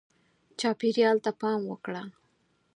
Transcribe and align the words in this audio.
چاپېریال 0.59 1.17
ته 1.25 1.31
پام 1.41 1.61
وکړه. 1.67 2.01